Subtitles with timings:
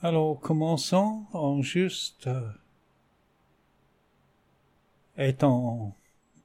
[0.00, 2.48] Alors commençons en juste euh,
[5.16, 5.96] étant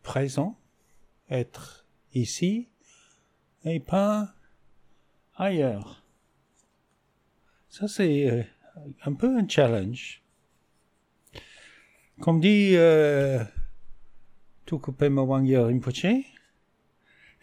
[0.02, 0.58] présent,
[1.30, 1.86] être
[2.16, 2.68] ici
[3.64, 4.34] et pas
[5.36, 6.04] ailleurs.
[7.70, 8.44] Ça c'est euh,
[9.06, 10.24] un peu un challenge.
[12.22, 13.44] Comme dit euh,
[14.66, 16.08] Tukupe Mawangya Rinpoche,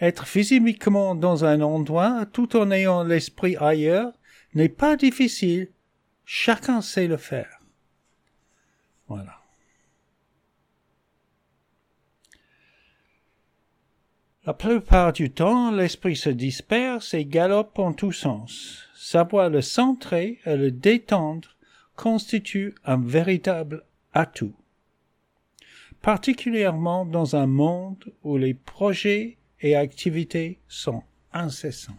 [0.00, 4.12] être physiquement dans un endroit tout en ayant l'esprit ailleurs
[4.54, 5.68] n'est pas difficile.
[6.32, 7.60] Chacun sait le faire.
[9.08, 9.40] Voilà.
[14.44, 18.84] La plupart du temps, l'esprit se disperse et galope en tous sens.
[18.94, 21.56] Savoir le centrer et le détendre
[21.96, 24.54] constitue un véritable atout,
[26.00, 31.98] particulièrement dans un monde où les projets et activités sont incessants.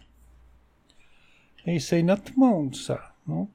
[1.65, 3.49] Et c'est notre monde, ça, non?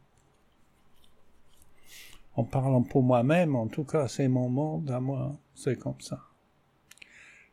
[2.36, 6.20] En parlant pour moi-même, en tout cas, c'est mon monde à moi, c'est comme ça.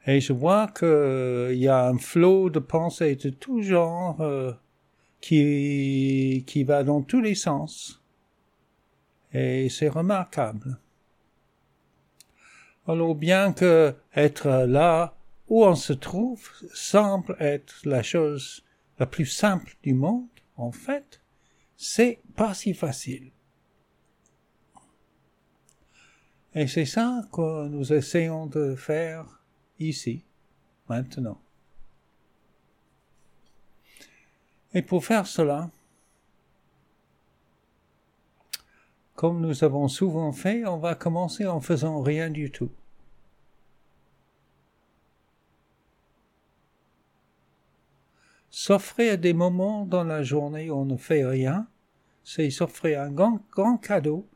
[0.05, 4.51] Et je vois que il y a un flot de pensées de tout genre euh,
[5.21, 8.01] qui qui va dans tous les sens.
[9.31, 10.77] Et c'est remarquable.
[12.85, 15.15] Alors bien que être là
[15.47, 18.65] où on se trouve semble être la chose
[18.99, 21.21] la plus simple du monde, en fait,
[21.77, 23.31] c'est pas si facile.
[26.55, 29.41] Et c'est ça que nous essayons de faire
[29.79, 30.23] ici,
[30.87, 31.39] maintenant.
[34.73, 35.71] Et pour faire cela,
[39.15, 42.71] comme nous avons souvent fait, on va commencer en faisant rien du tout.
[48.49, 51.67] S'offrir des moments dans la journée où on ne fait rien,
[52.23, 54.27] c'est s'offrir un grand, grand cadeau,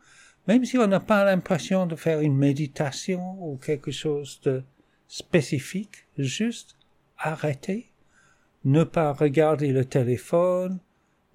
[0.48, 4.64] même si on n'a pas l'impression de faire une méditation ou quelque chose de
[5.08, 6.78] spécifique, juste
[7.18, 7.92] arrêter,
[8.64, 10.80] ne pas regarder le téléphone,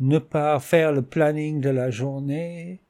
[0.00, 2.80] ne pas faire le planning de la journée,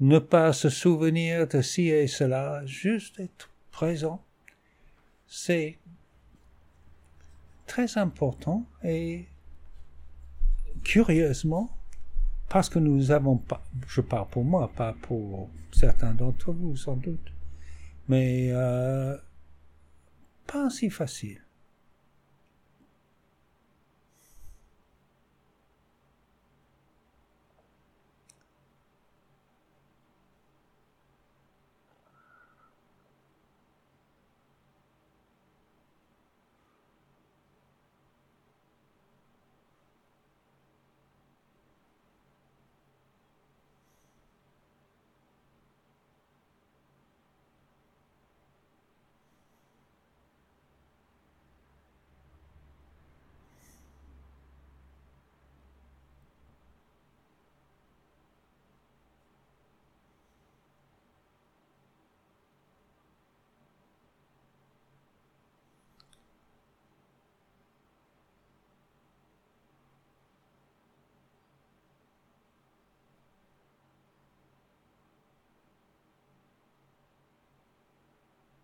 [0.00, 4.22] ne pas se souvenir de ci et cela, juste être présent.
[5.26, 5.78] C'est
[7.66, 9.26] très important et
[10.84, 11.77] curieusement,
[12.48, 16.96] parce que nous avons pas, je parle pour moi, pas pour certains d'entre vous sans
[16.96, 17.32] doute,
[18.08, 19.16] mais euh,
[20.46, 21.42] pas si facile.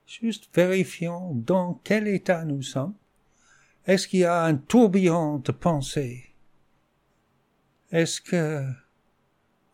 [0.07, 2.95] Juste vérifions dans quel état nous sommes.
[3.87, 6.35] Est-ce qu'il y a un tourbillon de pensées?
[7.91, 8.65] Est-ce que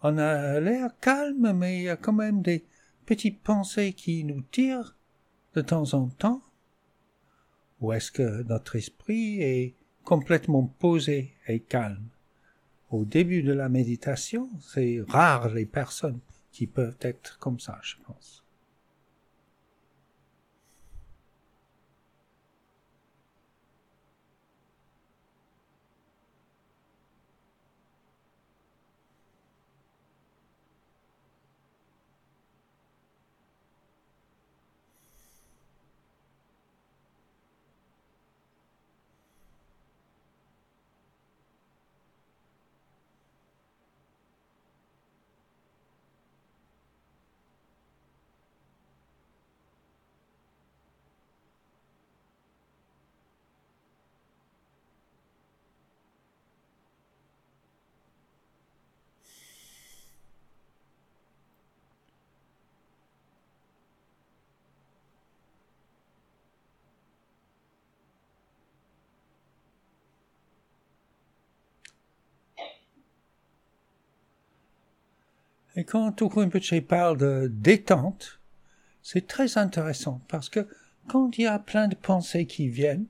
[0.02, 2.64] on a l'air calme, mais il y a quand même des
[3.06, 4.96] petites pensées qui nous tirent
[5.54, 6.42] de temps en temps?
[7.80, 9.74] Ou est-ce que notre esprit est
[10.04, 12.08] complètement posé et calme?
[12.90, 16.20] Au début de la méditation, c'est rare les personnes
[16.50, 18.44] qui peuvent être comme ça, je pense.
[75.76, 78.40] Et quand Rinpoche parle de détente,
[79.02, 80.66] c'est très intéressant parce que
[81.08, 83.06] quand il y a plein de pensées qui viennent,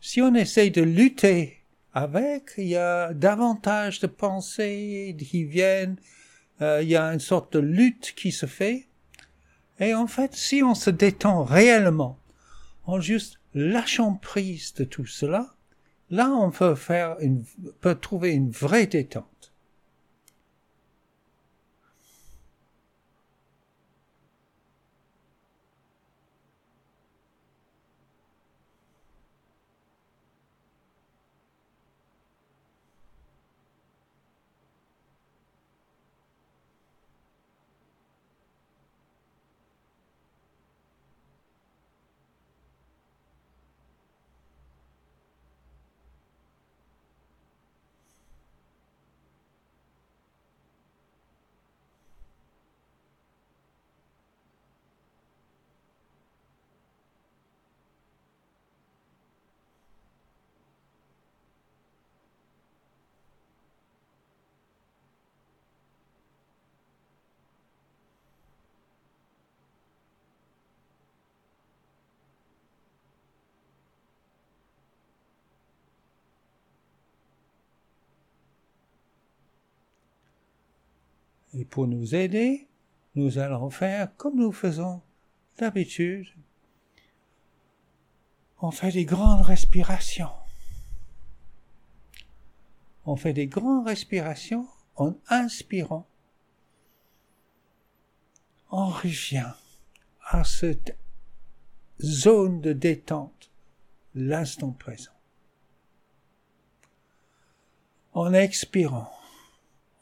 [0.00, 1.58] si on essaie de lutter
[1.94, 5.96] avec, il y a davantage de pensées qui viennent,
[6.60, 8.86] euh, il y a une sorte de lutte qui se fait.
[9.80, 12.18] Et en fait, si on se détend réellement,
[12.84, 15.54] en juste lâchant prise de tout cela,
[16.10, 17.44] là on peut faire une,
[17.80, 19.51] peut trouver une vraie détente.
[81.54, 82.66] Et pour nous aider,
[83.14, 85.02] nous allons faire comme nous faisons
[85.58, 86.28] d'habitude.
[88.60, 90.30] On fait des grandes respirations.
[93.04, 94.66] On fait des grandes respirations
[94.96, 96.06] en inspirant.
[98.70, 99.52] On revient
[100.28, 100.96] à cette
[102.00, 103.50] zone de détente,
[104.14, 105.10] l'instant présent.
[108.14, 109.12] En expirant,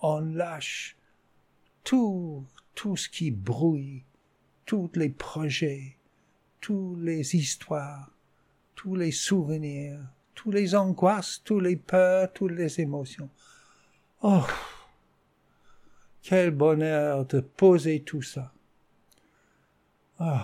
[0.02, 0.96] on lâche
[1.90, 2.46] tout,
[2.76, 4.04] tout ce qui brouille,
[4.64, 5.96] tous les projets,
[6.60, 8.12] toutes les histoires,
[8.76, 9.98] tous les souvenirs,
[10.36, 13.28] tous les angoisses, tous les peurs, toutes les émotions.
[14.22, 14.46] Oh,
[16.22, 18.52] quel bonheur de poser tout ça.
[20.20, 20.38] Oh.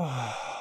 [0.00, 0.51] Oh.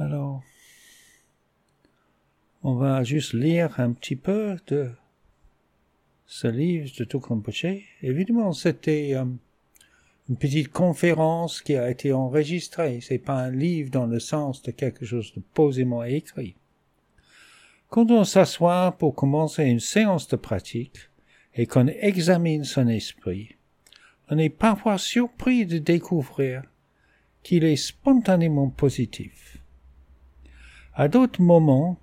[0.00, 0.42] Alors,
[2.62, 4.90] on va juste lire un petit peu de
[6.24, 7.66] ce livre de Tukrampoche.
[8.00, 9.26] Évidemment, c'était euh,
[10.30, 13.00] une petite conférence qui a été enregistrée.
[13.02, 16.56] C'est pas un livre dans le sens de quelque chose de posément écrit.
[17.90, 21.10] Quand on s'assoit pour commencer une séance de pratique
[21.54, 23.50] et qu'on examine son esprit,
[24.30, 26.62] on est parfois surpris de découvrir
[27.42, 29.59] qu'il est spontanément positif.
[31.00, 31.98] À d'autres moments,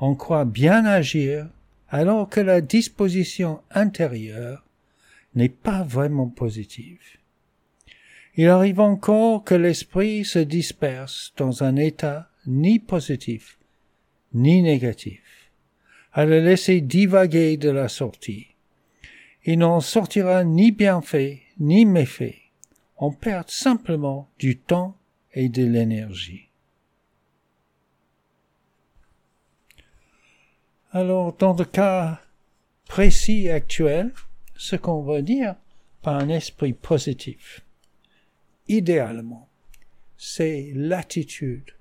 [0.00, 1.46] on croit bien agir
[1.88, 4.64] alors que la disposition intérieure
[5.36, 6.98] n'est pas vraiment positive.
[8.34, 13.56] Il arrive encore que l'esprit se disperse dans un état ni positif
[14.32, 15.52] ni négatif.
[16.12, 18.48] À le laisser divaguer de la sortie,
[19.44, 22.40] il n'en sortira ni bienfait ni méfait.
[22.96, 24.96] On perd simplement du temps
[25.34, 26.43] et de l'énergie.
[30.96, 32.20] Alors, dans le cas
[32.86, 34.12] précis actuel,
[34.54, 35.56] ce qu'on va dire
[36.02, 37.62] par un esprit positif,
[38.68, 39.48] idéalement,
[40.16, 41.72] c'est l'attitude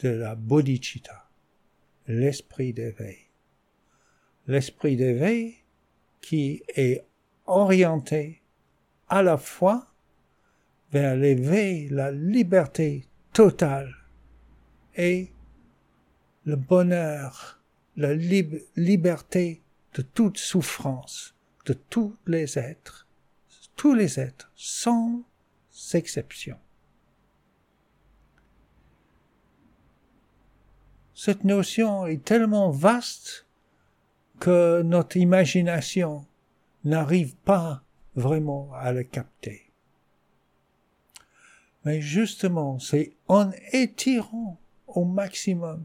[0.00, 1.28] de la bodhicitta,
[2.08, 3.28] l'esprit d'éveil.
[4.48, 5.58] L'esprit d'éveil
[6.20, 7.04] qui est
[7.46, 8.42] orienté
[9.08, 9.86] à la fois
[10.90, 13.94] vers l'éveil, la liberté totale
[14.96, 15.30] et
[16.44, 17.57] le bonheur,
[17.98, 19.60] la liberté
[19.94, 21.34] de toute souffrance,
[21.66, 23.08] de tous les êtres,
[23.74, 25.24] tous les êtres, sans
[25.94, 26.56] exception.
[31.12, 33.46] Cette notion est tellement vaste
[34.38, 36.24] que notre imagination
[36.84, 37.82] n'arrive pas
[38.14, 39.72] vraiment à la capter.
[41.84, 45.84] Mais justement, c'est en étirant au maximum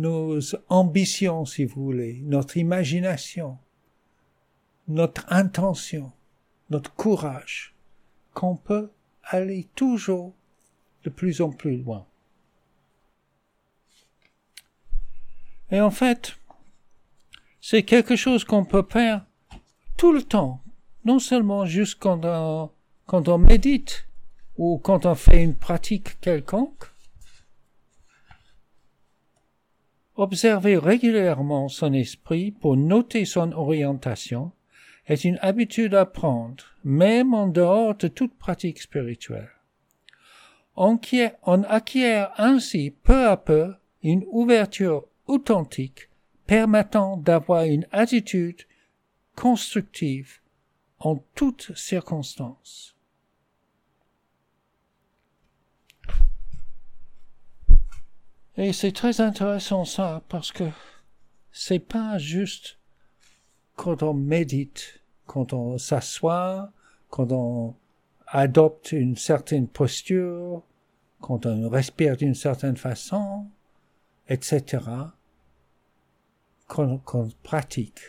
[0.00, 3.58] nos ambitions, si vous voulez, notre imagination,
[4.86, 6.12] notre intention,
[6.70, 7.74] notre courage,
[8.34, 8.90] qu'on peut
[9.22, 10.34] aller toujours
[11.04, 12.06] de plus en plus loin.
[15.70, 16.36] Et en fait,
[17.60, 19.26] c'est quelque chose qu'on peut faire
[19.96, 20.62] tout le temps,
[21.04, 22.70] non seulement juste quand on,
[23.06, 24.06] quand on médite
[24.56, 26.86] ou quand on fait une pratique quelconque.
[30.18, 34.50] Observer régulièrement son esprit pour noter son orientation
[35.06, 39.52] est une habitude à prendre, même en dehors de toute pratique spirituelle.
[40.74, 40.98] On
[41.68, 46.08] acquiert ainsi peu à peu une ouverture authentique
[46.48, 48.62] permettant d'avoir une attitude
[49.36, 50.40] constructive
[50.98, 52.97] en toutes circonstances.
[58.58, 60.64] Et c'est très intéressant ça parce que
[61.52, 62.78] c'est pas juste
[63.76, 66.72] quand on médite, quand on s'assoit,
[67.08, 67.76] quand on
[68.26, 70.64] adopte une certaine posture,
[71.20, 73.46] quand on respire d'une certaine façon,
[74.28, 74.82] etc.,
[76.66, 77.00] qu'on
[77.44, 78.00] pratique.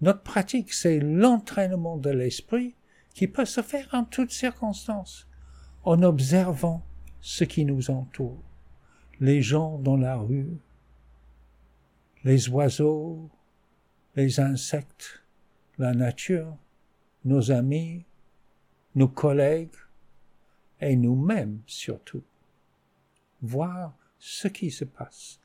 [0.00, 2.76] Notre pratique, c'est l'entraînement de l'esprit
[3.12, 5.26] qui peut se faire en toutes circonstances,
[5.82, 6.84] en observant
[7.20, 8.40] ce qui nous entoure,
[9.20, 10.58] les gens dans la rue,
[12.24, 13.28] les oiseaux,
[14.14, 15.22] les insectes,
[15.78, 16.56] la nature,
[17.24, 18.04] nos amis,
[18.94, 19.74] nos collègues
[20.80, 22.22] et nous-mêmes surtout.
[23.42, 25.38] Voir ce qui se passe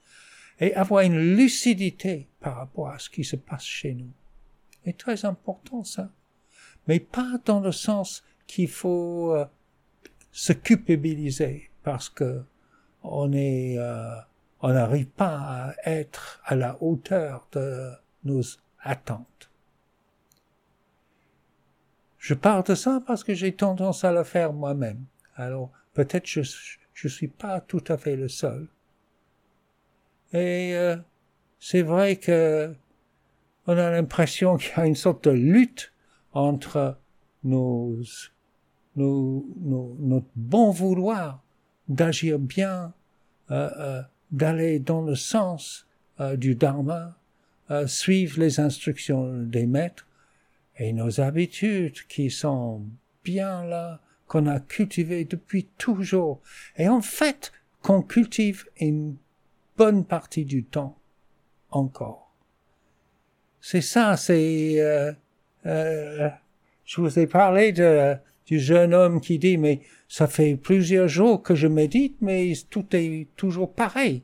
[0.59, 4.11] et avoir une lucidité par rapport à ce qui se passe chez nous
[4.85, 6.11] est très important ça.
[6.87, 9.45] Mais pas dans le sens qu'il faut euh,
[10.31, 12.43] se culpabiliser parce que
[13.03, 14.15] on est, euh,
[14.61, 17.91] on n'arrive pas à être à la hauteur de
[18.23, 18.41] nos
[18.81, 19.51] attentes.
[22.17, 25.03] Je parle de ça parce que j'ai tendance à le faire moi-même.
[25.35, 26.41] Alors peut-être je
[26.93, 28.67] je suis pas tout à fait le seul.
[30.31, 30.95] Et euh,
[31.59, 32.73] c'est vrai que
[33.67, 35.93] on a l'impression qu'il y a une sorte de lutte
[36.33, 36.97] entre
[37.43, 37.97] nos,
[38.95, 39.45] nos,
[39.99, 41.41] notre bon vouloir
[41.93, 42.93] d'agir bien,
[43.51, 45.85] euh, euh, d'aller dans le sens
[46.19, 47.17] euh, du dharma,
[47.71, 50.07] euh, suivre les instructions des maîtres,
[50.77, 52.83] et nos habitudes qui sont
[53.23, 56.41] bien là, qu'on a cultivées depuis toujours,
[56.77, 59.15] et en fait qu'on cultive une
[59.77, 60.97] bonne partie du temps
[61.69, 62.33] encore.
[63.61, 64.75] C'est ça, c'est...
[64.79, 65.13] Euh,
[65.65, 66.29] euh,
[66.85, 71.41] je vous ai parlé de, du jeune homme qui dit, mais ça fait plusieurs jours
[71.41, 74.23] que je médite, mais tout est toujours pareil.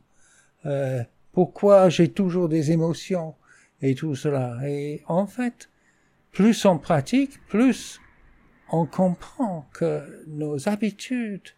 [0.65, 3.35] Euh, pourquoi j'ai toujours des émotions
[3.81, 4.57] et tout cela?
[4.67, 5.69] Et en fait,
[6.31, 8.01] plus on pratique, plus
[8.71, 11.49] on comprend que nos habitudes,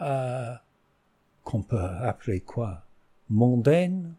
[0.00, 0.54] euh,
[1.42, 2.86] qu'on peut appeler quoi?
[3.28, 4.14] Mondaines,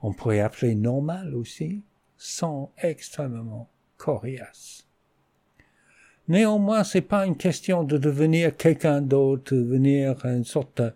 [0.00, 1.82] on pourrait appeler normales aussi,
[2.16, 4.86] sont extrêmement coriaces.
[6.30, 10.92] Néanmoins, c'est pas une question de devenir quelqu'un d'autre, de devenir une sorte de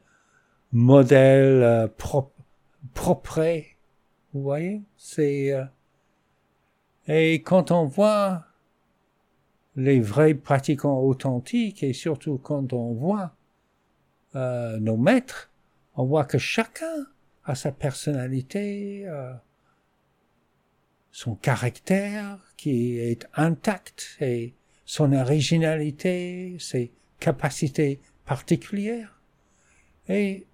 [0.71, 2.31] modèle euh, propre.
[4.33, 5.64] Vous voyez, c'est euh,
[7.09, 8.45] et quand on voit
[9.75, 13.35] les vrais pratiquants authentiques et surtout quand on voit
[14.37, 15.50] euh, nos maîtres,
[15.97, 17.07] on voit que chacun
[17.45, 19.05] a sa personnalité,
[21.11, 29.19] son caractère qui est intact et son originalité, ses capacités particulières.
[30.09, 30.47] Et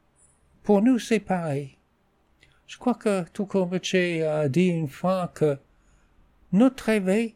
[0.62, 1.76] pour nous, c'est pareil.
[2.66, 5.58] Je crois que Tukovic a dit une fois que
[6.52, 7.34] notre éveil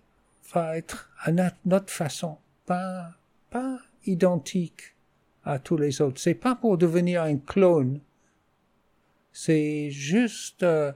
[0.53, 1.33] va être à
[1.65, 3.15] notre façon, pas,
[3.51, 4.95] pas identique
[5.45, 6.21] à tous les autres.
[6.21, 8.01] C'est pas pour devenir un clone.
[9.33, 10.93] c'est juste euh,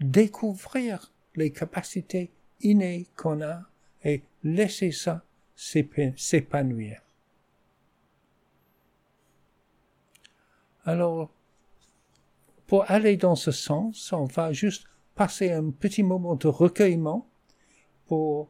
[0.00, 2.30] découvrir les capacités
[2.62, 3.62] innées qu'on a
[4.04, 5.22] et laisser ça
[5.54, 7.02] s'épanouir.
[10.84, 11.30] Alors,
[12.66, 17.28] pour aller dans ce sens, on va juste passer un petit moment de recueillement
[18.06, 18.48] pour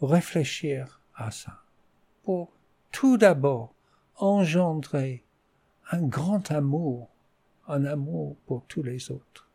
[0.00, 1.62] réfléchir à ça,
[2.24, 2.52] pour
[2.90, 3.74] tout d'abord
[4.16, 5.24] engendrer
[5.90, 7.08] un grand amour,
[7.68, 9.48] un amour pour tous les autres.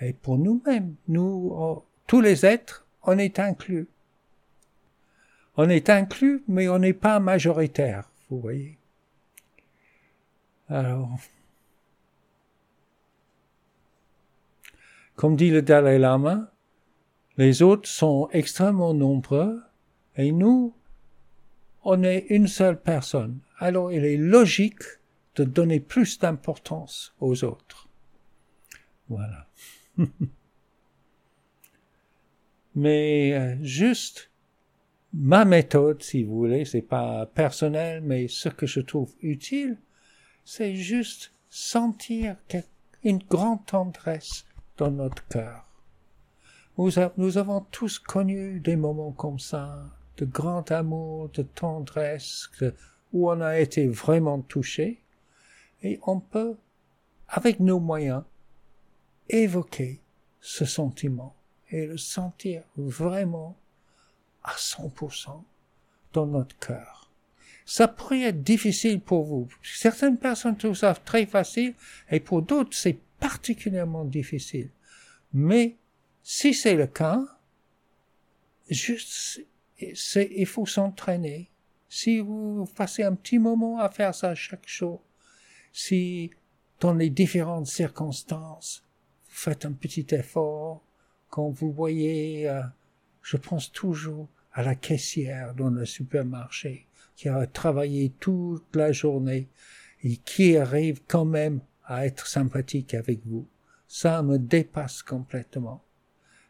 [0.00, 3.88] Et pour nous-mêmes, nous, tous les êtres, on est inclus.
[5.56, 8.78] On est inclus, mais on n'est pas majoritaire, vous voyez.
[10.68, 11.10] Alors,
[15.14, 16.50] comme dit le Dalai Lama,
[17.36, 19.62] les autres sont extrêmement nombreux
[20.16, 20.74] et nous,
[21.84, 23.40] on est une seule personne.
[23.58, 24.82] Alors il est logique
[25.36, 27.88] de donner plus d'importance aux autres.
[29.08, 29.46] Voilà.
[32.74, 34.30] mais euh, juste
[35.14, 39.78] ma méthode, si vous voulez, c'est pas personnel, mais ce que je trouve utile,
[40.44, 42.36] c'est juste sentir
[43.04, 44.44] une grande tendresse
[44.76, 45.64] dans notre cœur.
[46.76, 49.84] Nous, avons tous connu des moments comme ça,
[50.16, 52.50] de grand amour, de tendresse,
[53.12, 55.00] où on a été vraiment touché,
[55.82, 56.56] et on peut,
[57.28, 58.24] avec nos moyens,
[59.28, 60.00] évoquer
[60.40, 61.36] ce sentiment
[61.70, 63.56] et le sentir vraiment
[64.44, 65.42] à 100%
[66.12, 67.10] dans notre cœur.
[67.66, 69.48] Ça pourrait être difficile pour vous.
[69.62, 71.74] Certaines personnes trouvent ça très facile
[72.10, 74.70] et pour d'autres c'est particulièrement difficile.
[75.32, 75.76] Mais
[76.22, 77.22] si c'est le cas,
[78.68, 79.42] juste,
[79.78, 81.50] il faut s'entraîner.
[81.88, 85.02] Si vous passez un petit moment à faire ça chaque jour,
[85.72, 86.30] si
[86.80, 88.84] dans les différentes circonstances,
[89.28, 90.82] vous faites un petit effort,
[91.30, 92.62] quand vous voyez, euh,
[93.24, 99.48] je pense toujours à la caissière dans le supermarché qui a travaillé toute la journée
[100.02, 103.48] et qui arrive quand même à être sympathique avec vous.
[103.88, 105.82] Ça me dépasse complètement.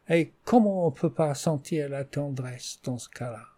[0.09, 3.54] Et comment on peut pas sentir la tendresse dans ce cas-là?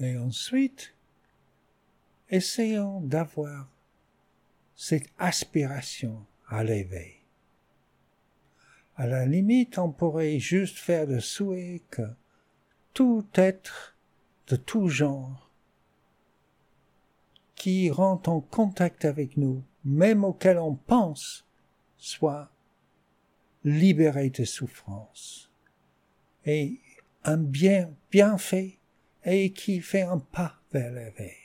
[0.00, 0.94] Et ensuite,
[2.30, 3.68] essayons d'avoir
[4.76, 7.16] cette aspiration à l'éveil.
[8.96, 12.02] À la limite, on pourrait juste faire le souhait que
[12.94, 13.96] tout être
[14.48, 15.50] de tout genre
[17.54, 21.44] qui rentre en contact avec nous, même auquel on pense,
[21.96, 22.50] soit
[23.64, 25.50] libéré de souffrance.
[26.44, 26.80] Et
[27.24, 28.77] un bien, bien fait
[29.30, 31.36] et qui fait un pas vers l'éveil.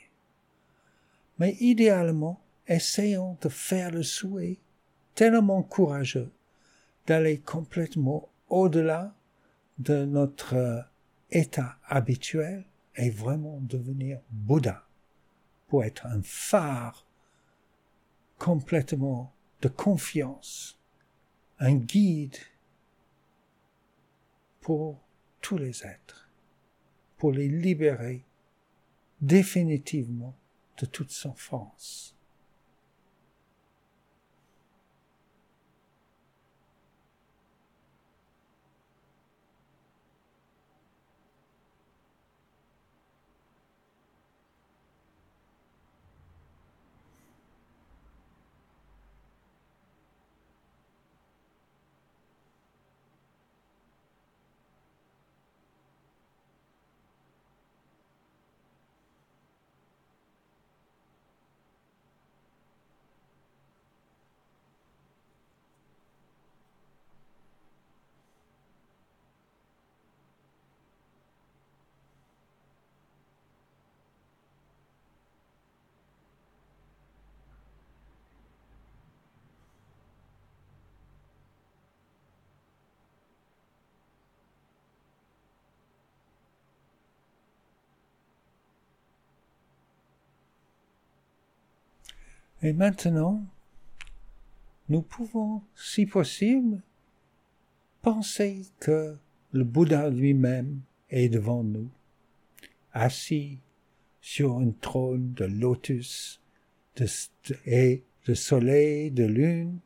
[1.38, 4.58] Mais idéalement, essayons de faire le souhait
[5.14, 6.32] tellement courageux
[7.06, 9.14] d'aller complètement au-delà
[9.78, 10.88] de notre
[11.30, 12.64] état habituel
[12.96, 14.86] et vraiment devenir Bouddha
[15.68, 17.06] pour être un phare
[18.38, 20.78] complètement de confiance,
[21.58, 22.36] un guide
[24.60, 25.00] pour
[25.40, 26.23] tous les êtres,
[27.24, 28.22] pour les libérer
[29.22, 30.36] définitivement
[30.78, 32.13] de toute souffrance.
[92.64, 93.44] Et maintenant,
[94.88, 96.80] nous pouvons, si possible,
[98.00, 99.18] penser que
[99.52, 101.90] le Bouddha lui-même est devant nous,
[102.94, 103.58] assis
[104.22, 106.40] sur un trône de lotus
[106.96, 107.06] de,
[107.66, 109.78] et de soleil, de lune,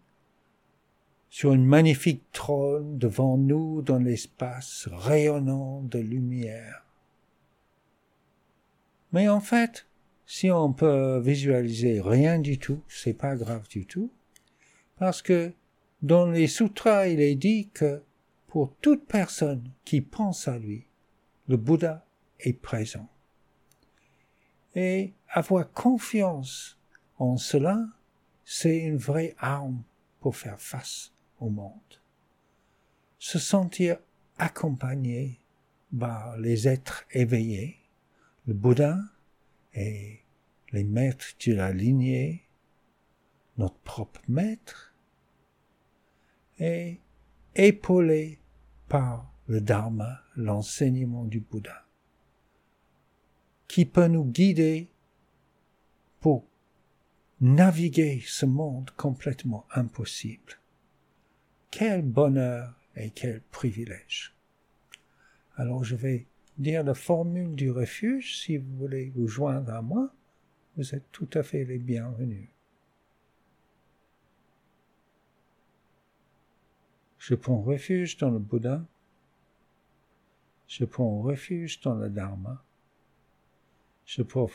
[1.31, 6.85] sur un magnifique trône devant nous dans l'espace rayonnant de lumière.
[9.11, 9.88] Mais en fait,
[10.31, 14.13] si on peut visualiser rien du tout, c'est pas grave du tout,
[14.99, 15.55] parce que
[16.03, 18.03] dans les sutras, il est dit que
[18.47, 20.85] pour toute personne qui pense à lui,
[21.49, 22.05] le Bouddha
[22.41, 23.09] est présent.
[24.75, 26.77] Et avoir confiance
[27.17, 27.87] en cela,
[28.45, 29.83] c'est une vraie arme
[30.21, 31.11] pour faire face
[31.41, 31.73] au monde.
[33.19, 33.97] Se sentir
[34.37, 35.41] accompagné
[35.99, 37.79] par les êtres éveillés,
[38.47, 38.99] le Bouddha,
[39.79, 40.25] et
[40.73, 42.43] les maîtres de la lignée,
[43.59, 44.93] notre propre maître,
[46.59, 46.99] et
[47.55, 48.41] épaulé
[48.89, 51.87] par le Dharma, l'enseignement du Bouddha,
[53.69, 54.89] qui peut nous guider
[56.21, 56.45] pour
[57.41, 60.59] naviguer ce monde complètement impossible.
[61.71, 64.35] Quel bonheur et quel privilège.
[65.57, 66.27] Alors je vais
[66.59, 70.13] dire la formule du refuge si vous voulez vous joindre à moi.
[70.77, 72.49] Vous êtes tout à fait les bienvenus.
[77.19, 78.85] Je prends refuge dans le Bouddha.
[80.67, 82.63] Je prends refuge dans le Dharma.
[84.05, 84.49] Je prends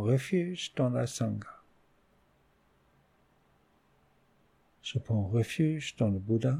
[0.00, 1.62] refuge dans la Sangha.
[4.82, 6.58] Je prends refuge dans le Bouddha.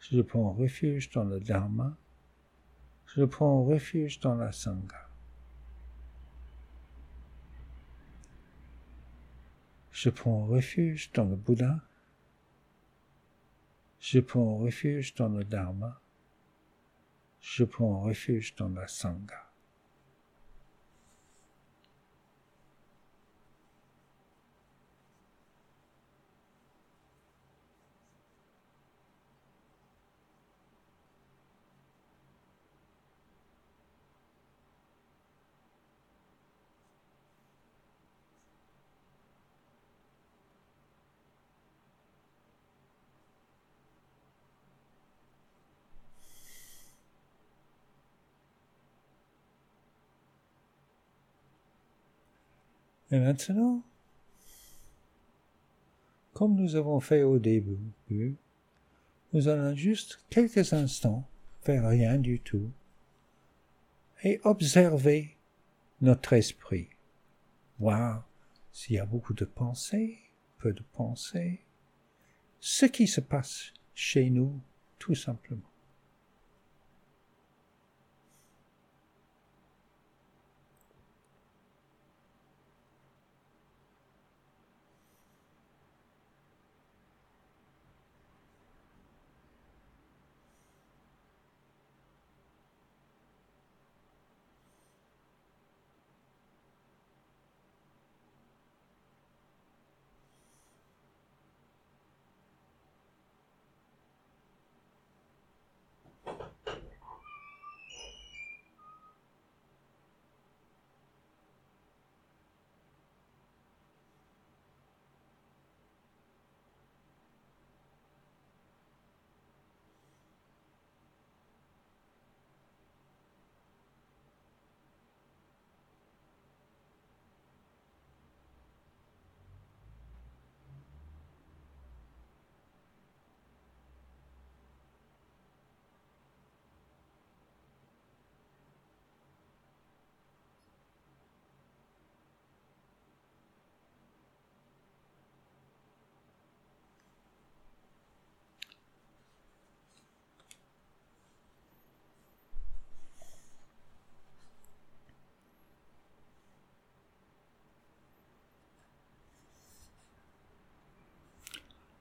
[0.00, 1.96] Je prends refuge dans le Dharma
[3.06, 5.08] je prends refuge dans la Sangha.
[9.92, 11.80] Je prends refuge dans le Bouddha.
[13.98, 16.00] Je prends refuge dans le Dharma.
[17.40, 19.45] Je prends refuge dans la Sangha.
[53.10, 53.82] Et maintenant,
[56.32, 58.36] comme nous avons fait au début,
[59.32, 61.26] nous allons juste quelques instants
[61.62, 62.70] faire rien du tout
[64.22, 65.36] et observer
[66.00, 66.88] notre esprit,
[67.78, 68.28] voir
[68.72, 70.18] s'il y a beaucoup de pensées
[70.58, 71.60] peu de pensée,
[72.60, 74.60] ce qui se passe chez nous
[74.98, 75.70] tout simplement.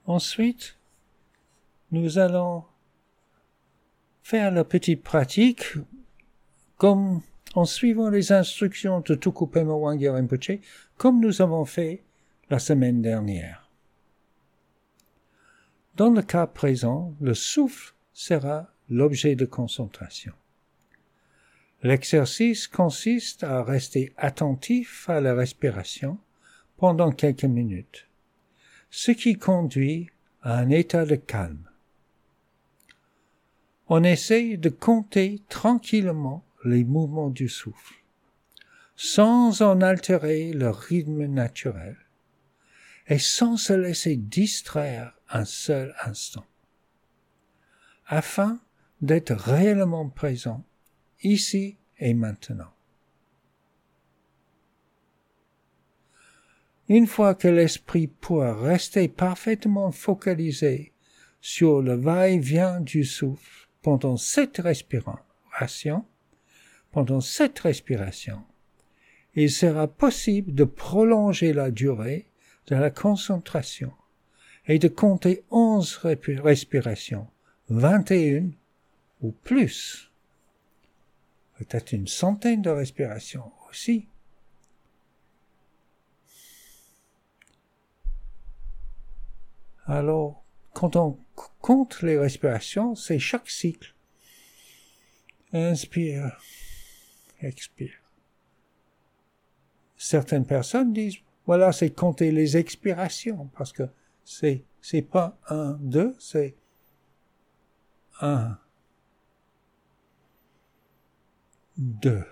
[0.08, 0.78] Ensuite,
[1.91, 2.63] nous allons
[4.22, 5.63] faire la petite pratique
[6.78, 7.22] comme
[7.56, 10.60] en suivant les instructions de Tukupema Rinpoche,
[10.98, 12.04] comme nous avons fait
[12.50, 13.70] la semaine dernière.
[15.96, 20.34] Dans le cas présent, le souffle sera l'objet de concentration.
[21.82, 26.20] L'exercice consiste à rester attentif à la respiration
[26.78, 28.08] pendant quelques minutes
[28.97, 30.10] ce qui conduit
[30.41, 31.69] à un état de calme.
[33.89, 37.95] On essaye de compter tranquillement les mouvements du souffle,
[38.95, 41.97] sans en altérer le rythme naturel,
[43.08, 46.45] et sans se laisser distraire un seul instant,
[48.08, 48.62] afin
[49.01, 50.63] d'être réellement présent
[51.21, 52.75] ici et maintenant.
[56.88, 60.93] Une fois que l'esprit pourra rester parfaitement focalisé
[61.41, 66.06] sur le va-et-vient du souffle pendant cette respiration,
[66.91, 68.43] pendant cette respiration,
[69.34, 72.28] il sera possible de prolonger la durée
[72.67, 73.91] de la concentration
[74.67, 77.28] et de compter onze respirations,
[77.69, 78.54] vingt et une
[79.21, 80.12] ou plus.
[81.58, 84.08] Peut-être une centaine de respirations aussi.
[89.86, 90.43] Alors,
[90.74, 91.17] quand on
[91.62, 93.93] compte les respirations, c'est chaque cycle.
[95.54, 96.38] Inspire,
[97.39, 97.93] expire.
[99.95, 103.84] Certaines personnes disent, voilà, c'est compter les expirations, parce que
[104.24, 106.56] c'est, c'est pas un, deux, c'est
[108.21, 108.58] un,
[111.78, 112.26] deux,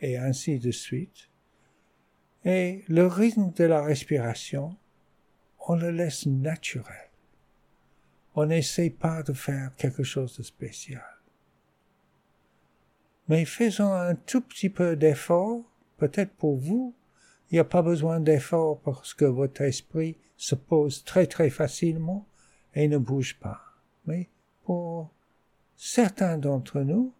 [0.00, 1.28] et ainsi de suite.
[2.44, 4.76] Et le rythme de la respiration
[5.66, 7.10] on le laisse naturel.
[8.34, 11.02] On n'essaie pas de faire quelque chose de spécial.
[13.28, 15.64] Mais faisons un tout petit peu d'effort,
[15.96, 16.94] peut-être pour vous,
[17.50, 22.26] il n'y a pas besoin d'effort parce que votre esprit se pose très très facilement
[22.74, 23.60] et ne bouge pas.
[24.06, 24.28] Mais
[24.64, 25.10] pour
[25.74, 27.12] certains d'entre nous,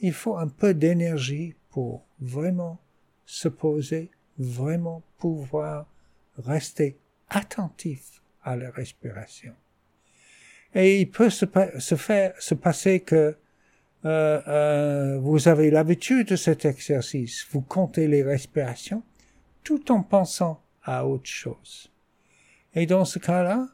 [0.00, 2.78] il faut un peu d'énergie pour vraiment
[3.26, 5.86] se poser, vraiment pouvoir
[6.38, 6.98] rester
[7.32, 9.54] attentif à la respiration.
[10.74, 11.46] Et il peut se,
[11.96, 13.36] faire, se passer que
[14.04, 19.02] euh, euh, vous avez l'habitude de cet exercice, vous comptez les respirations
[19.62, 21.92] tout en pensant à autre chose.
[22.74, 23.68] Et dans ce cas-là,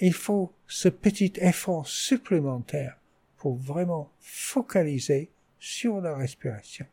[0.00, 2.98] il faut ce petit effort supplémentaire
[3.36, 6.86] pour vraiment focaliser sur la respiration.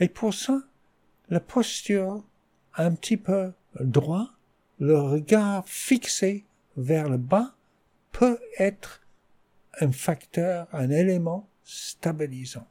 [0.00, 0.62] Et pour ça,
[1.28, 2.24] la posture
[2.76, 4.35] un petit peu droit
[4.78, 6.44] le regard fixé
[6.76, 7.54] vers le bas
[8.12, 9.02] peut être
[9.80, 12.66] un facteur, un élément stabilisant.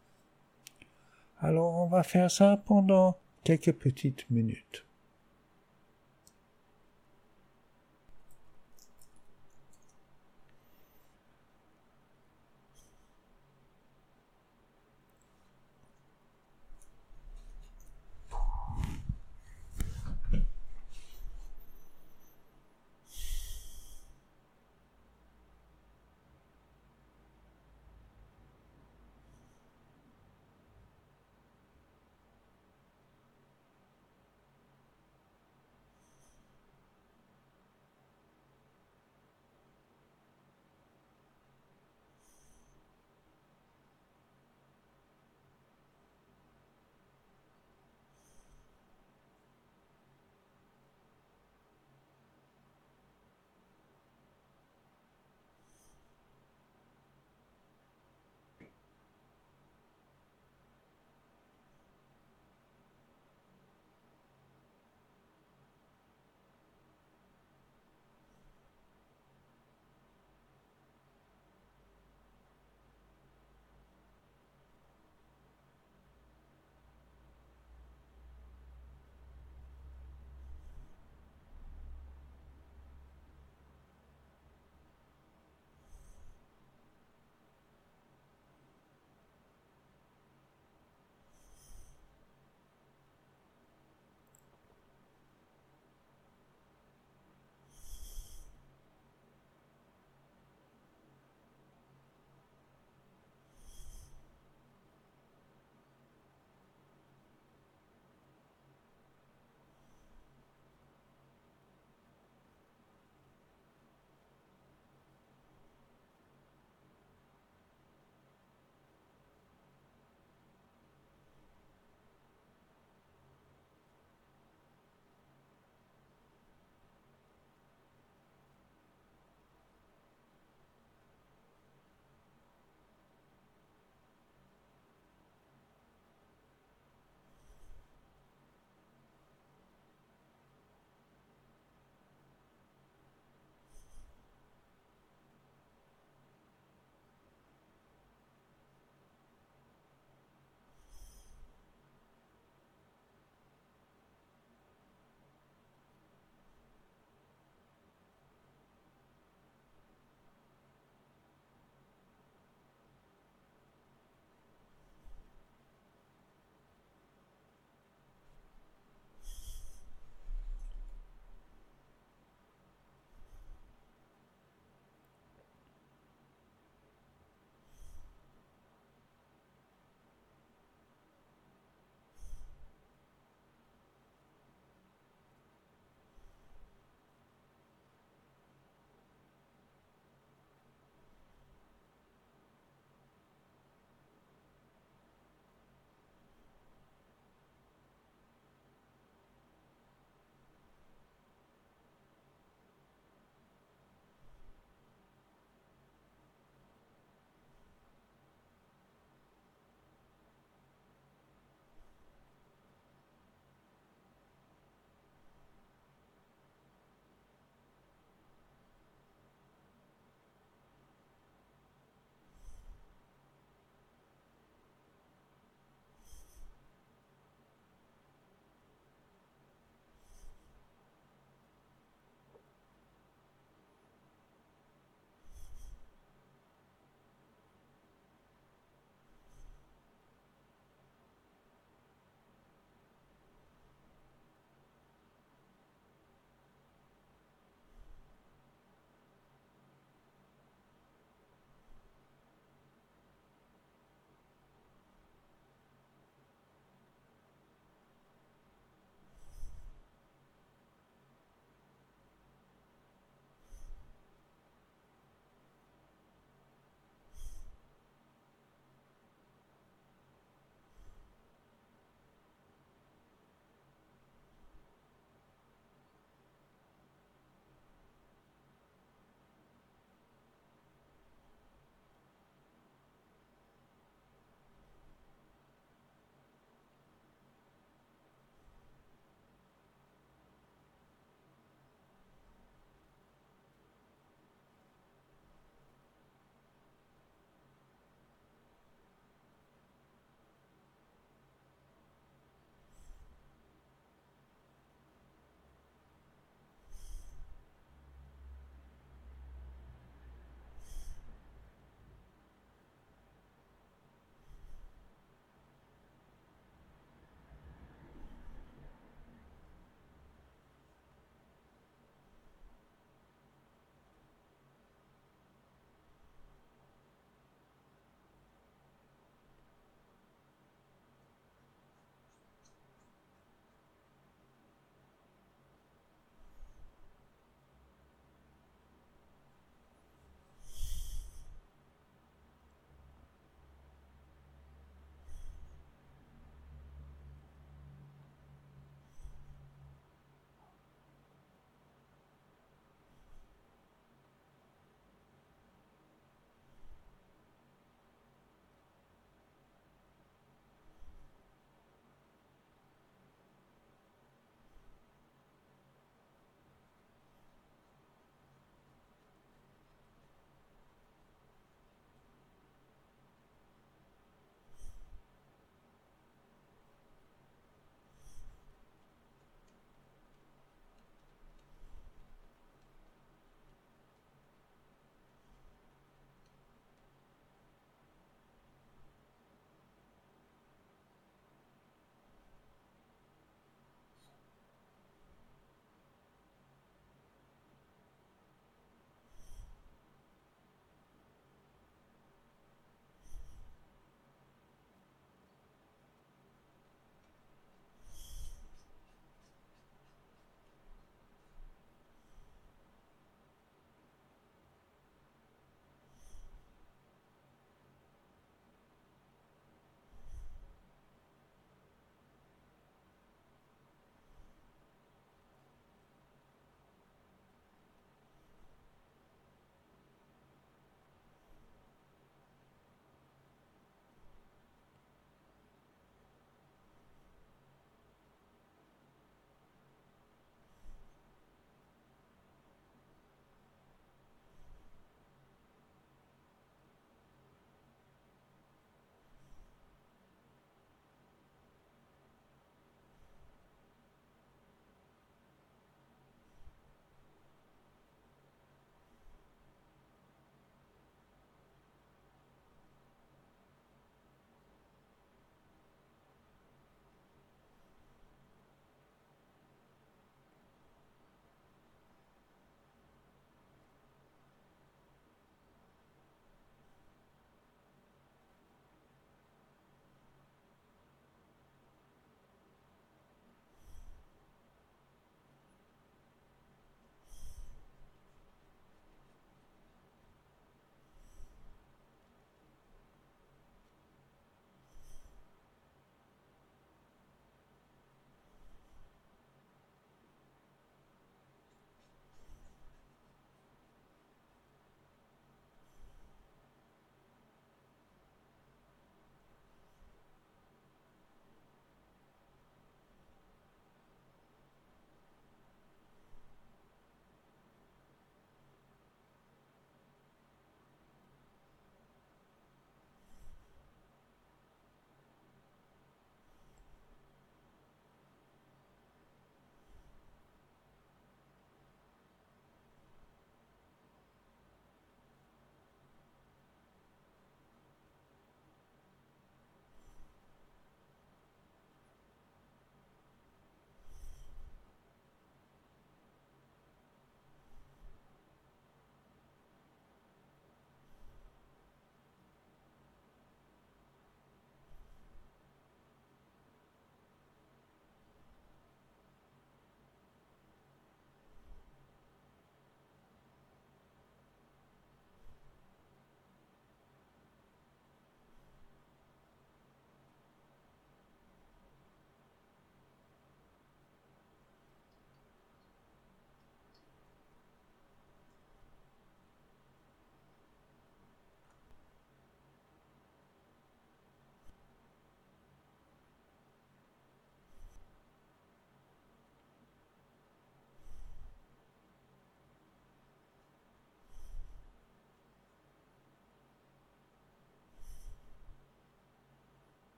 [1.40, 4.85] Alors on va faire ça pendant quelques petites minutes.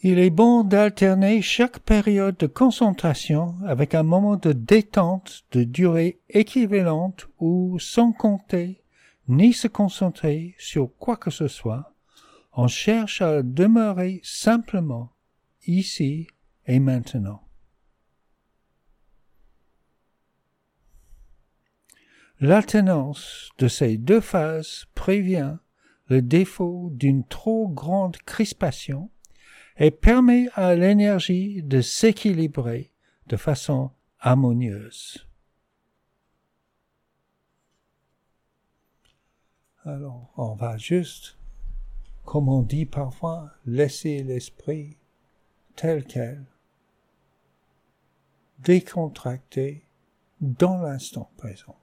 [0.00, 6.20] Il est bon d'alterner chaque période de concentration avec un moment de détente de durée
[6.28, 8.84] équivalente ou sans compter
[9.26, 11.96] ni se concentrer sur quoi que ce soit,
[12.52, 15.10] on cherche à demeurer simplement
[15.66, 16.28] ici
[16.66, 17.42] et maintenant.
[22.38, 25.56] L'alternance de ces deux phases prévient
[26.06, 29.10] le défaut d'une trop grande crispation
[29.78, 32.90] et permet à l'énergie de s'équilibrer
[33.28, 35.24] de façon harmonieuse.
[39.84, 41.38] Alors, on va juste,
[42.24, 44.96] comme on dit parfois, laisser l'esprit
[45.76, 46.44] tel quel,
[48.58, 49.86] décontracté
[50.40, 51.76] dans l'instant présent.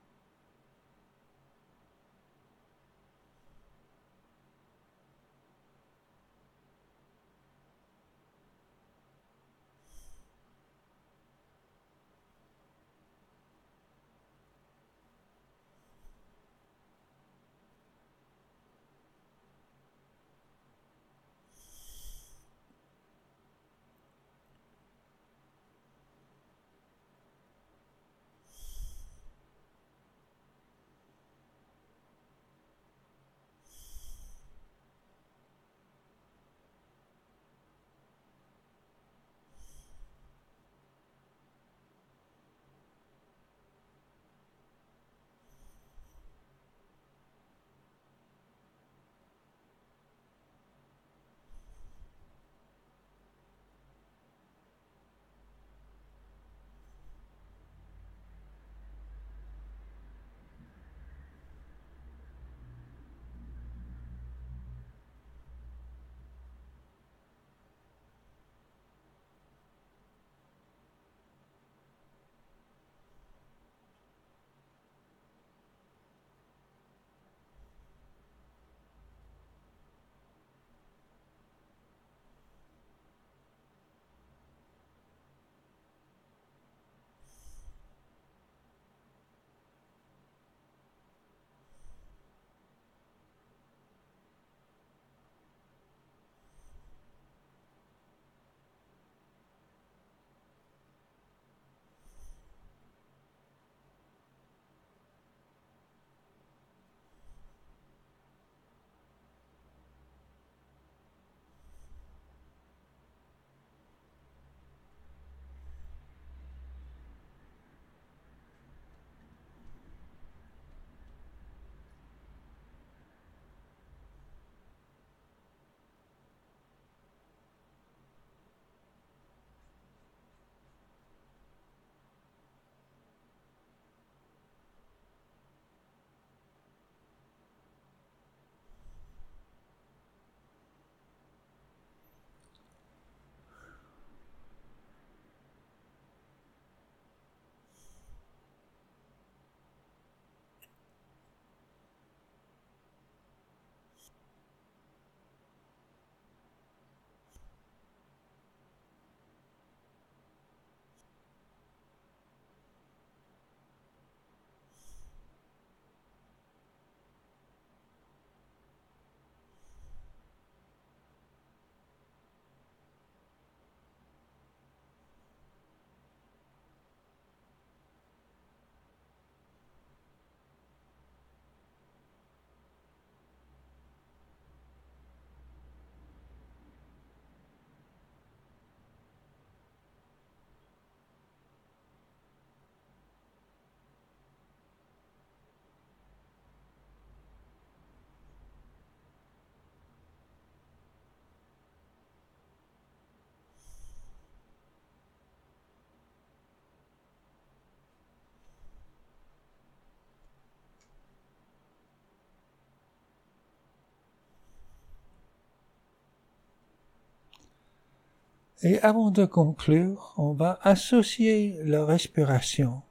[218.62, 222.82] Et avant de conclure, on va associer la respiration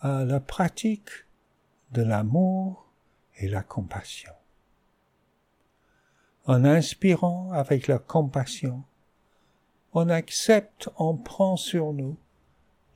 [0.00, 1.08] à la pratique
[1.92, 2.92] de l'amour
[3.36, 4.32] et la compassion.
[6.44, 8.84] En inspirant avec la compassion,
[9.94, 12.18] on accepte, on prend sur nous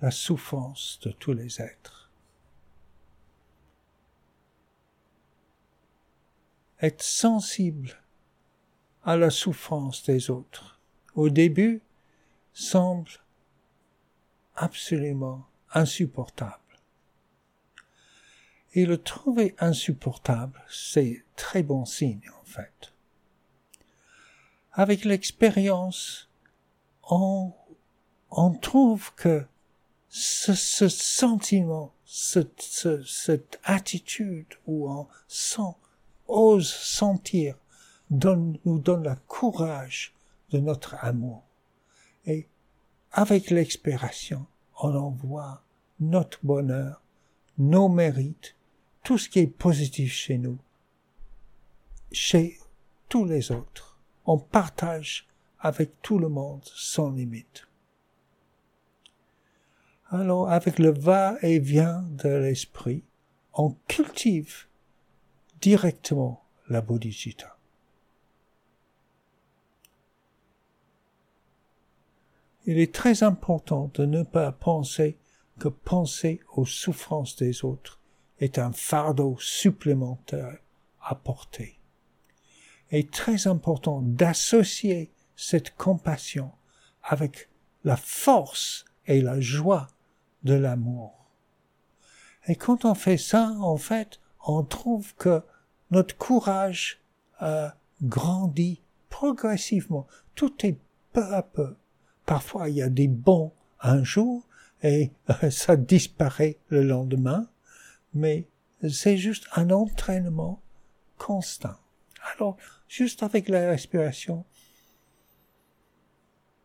[0.02, 2.10] la souffrance de tous les êtres.
[6.82, 7.96] Être sensible
[9.04, 10.77] à la souffrance des autres
[11.18, 11.82] au début,
[12.52, 13.10] semble
[14.54, 15.44] absolument
[15.74, 16.54] insupportable.
[18.74, 22.92] Et le trouver insupportable, c'est très bon signe en fait.
[24.72, 26.28] Avec l'expérience,
[27.02, 27.52] on,
[28.62, 29.44] trouve que
[30.08, 30.54] ce,
[30.88, 32.62] sentiment, cette,
[33.04, 35.74] cette attitude où on sent,
[36.28, 37.56] ose sentir,
[38.08, 40.14] donne, nous donne le courage
[40.50, 41.44] de notre amour.
[42.26, 42.48] Et
[43.12, 44.46] avec l'expiration,
[44.80, 45.62] on en voit
[46.00, 47.02] notre bonheur,
[47.58, 48.54] nos mérites,
[49.02, 50.58] tout ce qui est positif chez nous,
[52.12, 52.58] chez
[53.08, 53.98] tous les autres.
[54.26, 55.26] On partage
[55.60, 57.66] avec tout le monde sans limite.
[60.10, 63.04] Alors, avec le va-et-vient de l'esprit,
[63.52, 64.66] on cultive
[65.60, 67.57] directement la bodhicitta.
[72.68, 75.16] Il est très important de ne pas penser
[75.58, 77.98] que penser aux souffrances des autres
[78.40, 80.58] est un fardeau supplémentaire
[81.00, 81.80] à porter.
[82.92, 86.52] Il très important d'associer cette compassion
[87.02, 87.48] avec
[87.84, 89.86] la force et la joie
[90.42, 91.14] de l'amour.
[92.48, 95.42] Et quand on fait ça, en fait, on trouve que
[95.90, 97.00] notre courage
[97.40, 97.70] euh,
[98.02, 100.06] grandit progressivement.
[100.34, 100.76] Tout est
[101.14, 101.74] peu à peu
[102.28, 104.46] Parfois, il y a des bons un jour
[104.82, 105.12] et
[105.50, 107.48] ça disparaît le lendemain,
[108.12, 108.46] mais
[108.86, 110.60] c'est juste un entraînement
[111.16, 111.78] constant.
[112.34, 114.44] Alors, juste avec la respiration,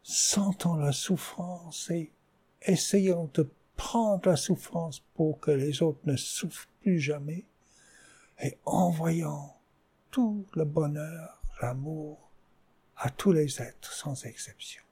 [0.02, 2.12] sentons la souffrance et
[2.64, 7.46] essayons de prendre la souffrance pour que les autres ne souffrent plus jamais
[8.42, 9.52] et envoyons
[10.12, 12.30] tout le bonheur, l'amour
[12.98, 14.84] à tous les êtres sans exception.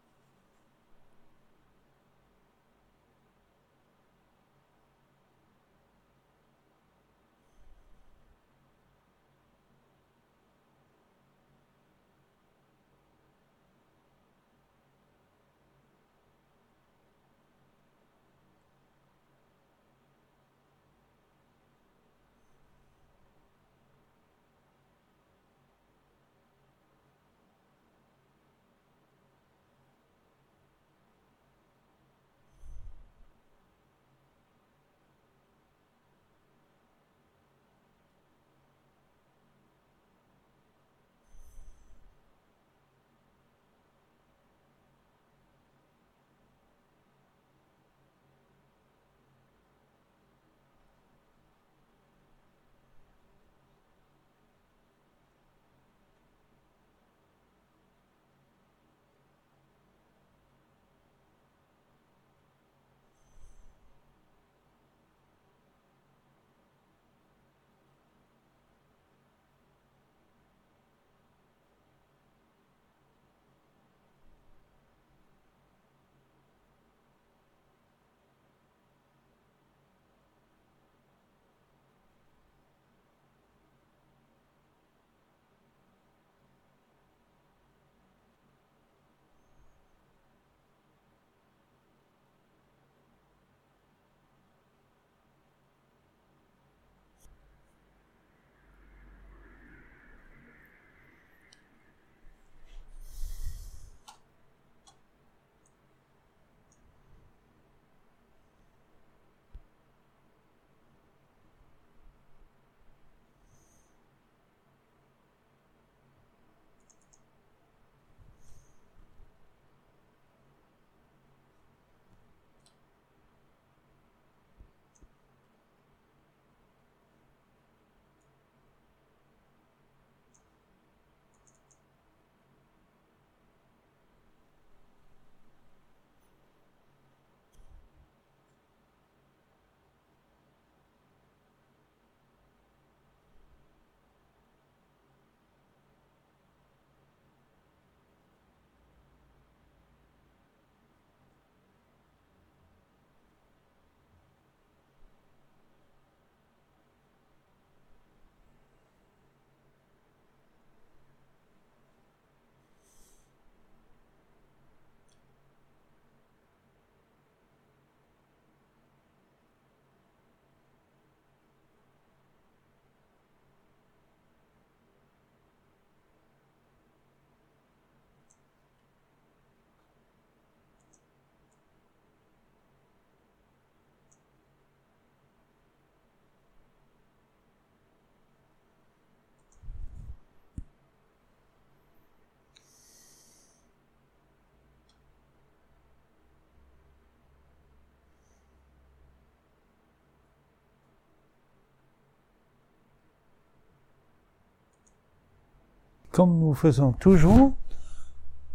[206.12, 207.54] Comme nous faisons toujours,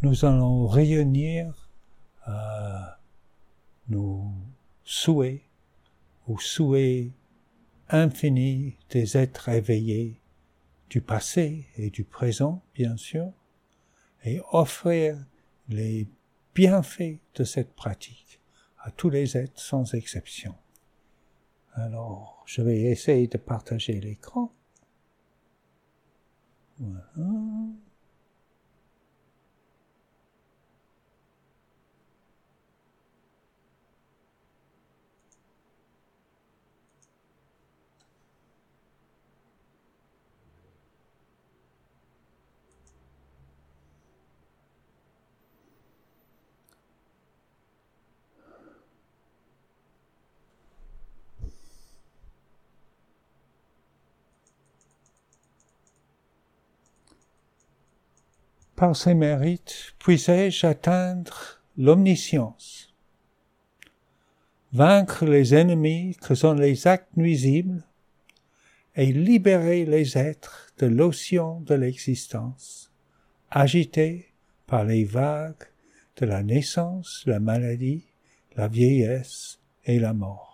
[0.02, 1.70] nous allons réunir
[2.28, 2.80] euh,
[3.88, 4.30] nos
[4.84, 5.42] souhaits,
[6.28, 7.10] aux souhaits
[7.88, 10.20] infinis des êtres éveillés
[10.90, 13.32] du passé et du présent, bien sûr,
[14.24, 15.16] et offrir
[15.68, 16.06] les
[16.54, 18.40] bienfaits de cette pratique
[18.78, 20.54] à tous les êtres sans exception.
[21.72, 24.52] Alors, je vais essayer de partager l'écran.
[26.78, 27.02] Voilà.
[58.76, 62.94] Par ses mérites, puissais-je atteindre l'omniscience,
[64.72, 67.82] vaincre les ennemis que sont les actes nuisibles
[68.94, 72.92] et libérer les êtres de l'océan de l'existence,
[73.50, 74.32] agités
[74.66, 75.68] par les vagues
[76.16, 78.04] de la naissance, la maladie,
[78.56, 80.45] la vieillesse et la mort.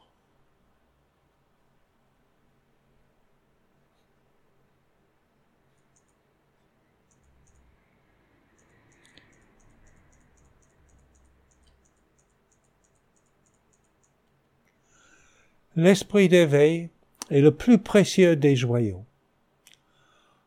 [15.76, 16.90] L'esprit d'éveil
[17.30, 19.04] est le plus précieux des joyaux.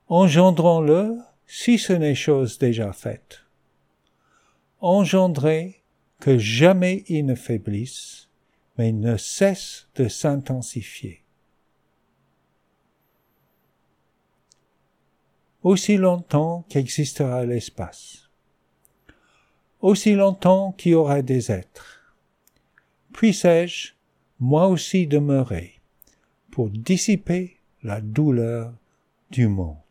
[0.07, 1.17] Engendrons-le
[1.47, 3.41] si ce n'est chose déjà faite.
[4.81, 5.81] Engendrez
[6.19, 8.27] que jamais il ne faiblisse,
[8.77, 11.23] mais ne cesse de s'intensifier.
[15.63, 18.29] Aussi longtemps qu'existera l'espace,
[19.81, 22.13] aussi longtemps qu'il y aura des êtres,
[23.13, 23.94] puissais-je
[24.39, 25.79] moi aussi demeurer
[26.51, 28.73] pour dissiper la douleur
[29.31, 29.84] du monde.